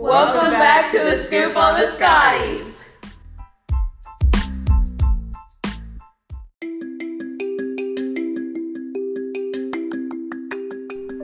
Welcome 0.00 0.52
back 0.52 0.90
to 0.92 0.98
the 0.98 1.18
Scoop 1.18 1.54
on 1.58 1.78
the 1.78 1.86
Scotties. 1.86 2.96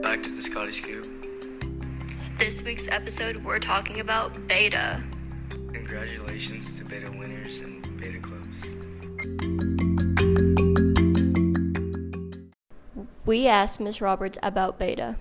Back 0.03 0.21
to 0.21 0.31
the 0.31 0.41
Scotty 0.41 0.71
Scoop. 0.71 1.07
This 2.37 2.61
week's 2.61 2.87
episode, 2.89 3.43
we're 3.43 3.57
talking 3.57 3.99
about 3.99 4.47
beta. 4.47 5.03
Congratulations 5.49 6.77
to 6.77 6.85
beta 6.85 7.09
winners 7.09 7.61
and 7.61 7.81
beta 7.99 8.19
clubs. 8.19 8.75
We 13.25 13.47
asked 13.47 13.79
Ms. 13.79 14.01
Roberts 14.01 14.37
about 14.43 14.77
beta. 14.77 15.15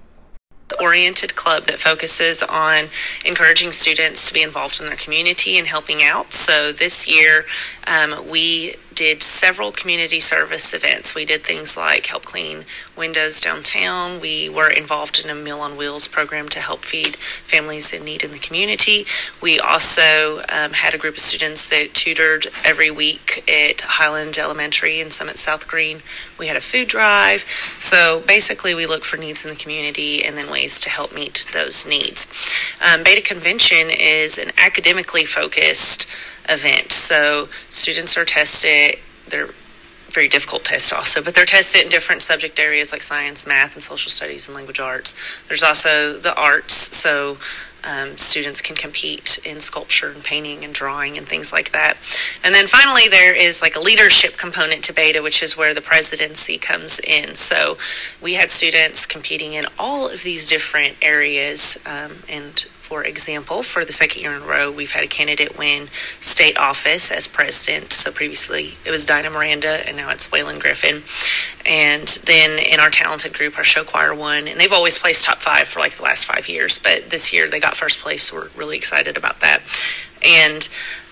Oriented 0.80 1.34
club 1.34 1.64
that 1.64 1.78
focuses 1.78 2.42
on 2.42 2.86
encouraging 3.24 3.72
students 3.72 4.28
to 4.28 4.34
be 4.34 4.42
involved 4.42 4.80
in 4.80 4.86
their 4.86 4.96
community 4.96 5.58
and 5.58 5.66
helping 5.66 6.02
out. 6.02 6.32
So 6.32 6.72
this 6.72 7.08
year, 7.08 7.44
um, 7.86 8.28
we 8.28 8.76
did 8.96 9.22
several 9.22 9.70
community 9.70 10.18
service 10.18 10.72
events. 10.72 11.14
We 11.14 11.26
did 11.26 11.44
things 11.44 11.76
like 11.76 12.06
help 12.06 12.24
clean 12.24 12.64
windows 12.96 13.40
downtown. 13.42 14.20
We 14.20 14.48
were 14.48 14.70
involved 14.70 15.22
in 15.22 15.30
a 15.30 15.34
Meal 15.34 15.60
on 15.60 15.76
Wheels 15.76 16.08
program 16.08 16.48
to 16.48 16.60
help 16.60 16.84
feed 16.84 17.16
families 17.16 17.92
in 17.92 18.04
need 18.04 18.24
in 18.24 18.32
the 18.32 18.38
community. 18.38 19.04
We 19.40 19.60
also 19.60 20.42
um, 20.48 20.72
had 20.72 20.94
a 20.94 20.98
group 20.98 21.14
of 21.14 21.20
students 21.20 21.66
that 21.66 21.92
tutored 21.92 22.46
every 22.64 22.90
week 22.90 23.44
at 23.46 23.82
Highland 23.82 24.38
Elementary 24.38 24.98
in 24.98 25.10
Summit 25.10 25.36
South 25.36 25.68
Green. 25.68 26.00
We 26.38 26.46
had 26.46 26.56
a 26.56 26.60
food 26.62 26.88
drive. 26.88 27.44
So 27.78 28.20
basically, 28.20 28.74
we 28.74 28.86
look 28.86 29.04
for 29.04 29.18
needs 29.18 29.44
in 29.44 29.50
the 29.50 29.58
community 29.58 30.24
and 30.24 30.38
then 30.38 30.50
ways 30.50 30.80
to 30.80 30.90
help 30.90 31.14
meet 31.14 31.44
those 31.52 31.86
needs. 31.86 32.26
Um, 32.80 33.04
Beta 33.04 33.20
Convention 33.20 33.90
is 33.90 34.38
an 34.38 34.52
academically 34.56 35.26
focused 35.26 36.08
event. 36.48 36.92
So 36.92 37.48
students 37.68 38.16
are 38.16 38.24
tested. 38.24 38.98
They're 39.28 39.50
very 40.08 40.28
difficult 40.28 40.64
tests 40.64 40.92
also, 40.92 41.22
but 41.22 41.34
they're 41.34 41.44
tested 41.44 41.82
in 41.82 41.90
different 41.90 42.22
subject 42.22 42.58
areas 42.58 42.90
like 42.90 43.02
science, 43.02 43.46
math, 43.46 43.74
and 43.74 43.82
social 43.82 44.10
studies 44.10 44.48
and 44.48 44.56
language 44.56 44.80
arts. 44.80 45.14
There's 45.46 45.62
also 45.62 46.18
the 46.18 46.34
arts, 46.34 46.96
so 46.96 47.36
um, 47.84 48.16
students 48.16 48.60
can 48.60 48.74
compete 48.74 49.38
in 49.44 49.60
sculpture 49.60 50.10
and 50.10 50.24
painting 50.24 50.64
and 50.64 50.74
drawing 50.74 51.16
and 51.16 51.26
things 51.26 51.52
like 51.52 51.72
that. 51.72 51.96
And 52.42 52.54
then 52.54 52.66
finally, 52.66 53.08
there 53.08 53.34
is 53.34 53.62
like 53.62 53.76
a 53.76 53.80
leadership 53.80 54.36
component 54.36 54.82
to 54.84 54.92
beta, 54.92 55.22
which 55.22 55.42
is 55.42 55.56
where 55.56 55.72
the 55.72 55.80
presidency 55.80 56.58
comes 56.58 56.98
in. 56.98 57.34
So 57.34 57.78
we 58.20 58.34
had 58.34 58.50
students 58.50 59.06
competing 59.06 59.52
in 59.52 59.64
all 59.78 60.08
of 60.08 60.22
these 60.22 60.48
different 60.48 60.96
areas 61.00 61.78
um, 61.86 62.22
and 62.28 62.66
for 62.86 63.02
example, 63.02 63.64
for 63.64 63.84
the 63.84 63.92
second 63.92 64.22
year 64.22 64.32
in 64.32 64.42
a 64.42 64.46
row, 64.46 64.70
we've 64.70 64.92
had 64.92 65.02
a 65.02 65.08
candidate 65.08 65.58
win 65.58 65.88
state 66.20 66.56
office 66.56 67.10
as 67.10 67.26
president. 67.26 67.90
So 67.92 68.12
previously 68.12 68.74
it 68.84 68.92
was 68.92 69.04
Dinah 69.04 69.30
Miranda, 69.30 69.84
and 69.88 69.96
now 69.96 70.10
it's 70.10 70.28
Waylon 70.28 70.60
Griffin. 70.60 71.02
And 71.66 72.06
then 72.06 72.60
in 72.60 72.78
our 72.78 72.88
talented 72.88 73.34
group, 73.34 73.58
our 73.58 73.64
show 73.64 73.82
choir 73.82 74.14
won, 74.14 74.46
and 74.46 74.60
they've 74.60 74.72
always 74.72 74.98
placed 74.98 75.24
top 75.24 75.38
five 75.38 75.66
for 75.66 75.80
like 75.80 75.94
the 75.94 76.04
last 76.04 76.26
five 76.26 76.48
years. 76.48 76.78
But 76.78 77.10
this 77.10 77.32
year 77.32 77.50
they 77.50 77.58
got 77.58 77.74
first 77.74 77.98
place, 77.98 78.22
so 78.22 78.36
we're 78.36 78.50
really 78.54 78.76
excited 78.76 79.16
about 79.16 79.40
that. 79.40 79.62
And 80.24 80.68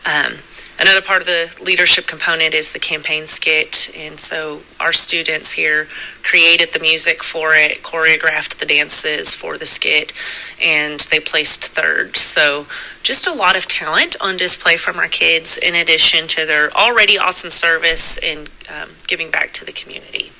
um, 0.06 0.34
Another 0.77 1.00
part 1.00 1.20
of 1.20 1.27
the 1.27 1.56
leadership 1.62 2.06
component 2.06 2.53
is 2.53 2.72
the 2.72 2.80
campaign 2.80 3.27
skit. 3.27 3.91
And 3.97 4.19
so 4.19 4.62
our 4.80 4.92
students 4.92 5.53
here 5.53 5.86
created 6.22 6.72
the 6.72 6.80
music 6.80 7.22
for 7.22 7.55
it, 7.55 7.83
choreographed 7.83 8.58
the 8.58 8.67
dances 8.67 9.34
for 9.34 9.56
the 9.56 9.67
skit, 9.67 10.12
and 10.61 11.00
they 11.00 11.20
placed 11.20 11.64
third. 11.67 12.17
So 12.17 12.67
just 13.05 13.27
a 13.27 13.33
lot 13.33 13.56
of 13.56 13.67
talent 13.67 14.17
on 14.20 14.36
display 14.36 14.77
from 14.77 14.96
our 14.96 15.08
kids, 15.08 15.57
in 15.57 15.74
addition 15.77 16.27
to 16.29 16.45
their 16.45 16.73
already 16.73 17.17
awesome 17.18 17.51
service 17.51 18.18
and 18.18 18.51
um, 18.68 18.90
giving 19.07 19.30
back 19.30 19.52
to 19.52 19.64
the 19.64 19.73
community. 19.73 20.33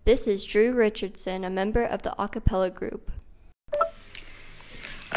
This 0.05 0.29
is 0.29 0.47
Drew 0.47 0.73
Richardson, 0.73 1.43
a 1.45 1.51
member 1.51 1.83
of 1.83 2.03
the 2.03 2.15
acapella 2.17 2.73
group. 2.73 3.11
All 3.75 3.81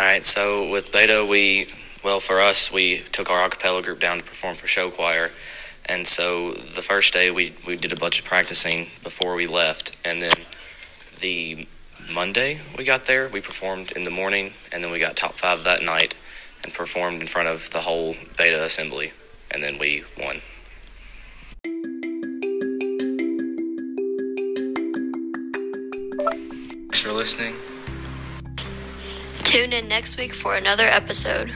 right, 0.03 0.25
so 0.25 0.67
with 0.67 0.91
Beta, 0.91 1.23
we, 1.23 1.67
well, 2.03 2.19
for 2.19 2.41
us, 2.41 2.73
we 2.73 3.01
took 3.11 3.29
our 3.29 3.47
acapella 3.47 3.83
group 3.83 3.99
down 3.99 4.17
to 4.17 4.23
perform 4.23 4.55
for 4.55 4.65
show 4.65 4.89
choir. 4.89 5.29
And 5.85 6.07
so 6.07 6.53
the 6.53 6.81
first 6.81 7.13
day 7.13 7.29
we, 7.29 7.53
we 7.67 7.75
did 7.75 7.93
a 7.93 7.95
bunch 7.95 8.17
of 8.17 8.25
practicing 8.25 8.87
before 9.03 9.35
we 9.35 9.45
left. 9.45 9.95
And 10.03 10.23
then 10.23 10.33
the 11.21 11.67
Monday 12.11 12.59
we 12.77 12.83
got 12.83 13.05
there, 13.05 13.29
we 13.29 13.41
performed 13.41 13.91
in 13.91 14.03
the 14.03 14.11
morning. 14.11 14.53
And 14.71 14.83
then 14.83 14.91
we 14.91 14.99
got 14.99 15.15
top 15.15 15.33
five 15.35 15.63
that 15.63 15.83
night 15.83 16.15
and 16.63 16.73
performed 16.73 17.21
in 17.21 17.27
front 17.27 17.47
of 17.47 17.69
the 17.71 17.79
whole 17.79 18.15
Beta 18.37 18.63
assembly. 18.63 19.13
And 19.49 19.63
then 19.63 19.77
we 19.77 20.03
won. 20.19 20.41
Thanks 26.83 26.99
for 26.99 27.11
listening. 27.11 27.55
Tune 29.43 29.73
in 29.73 29.87
next 29.87 30.17
week 30.17 30.33
for 30.33 30.55
another 30.55 30.85
episode. 30.85 31.51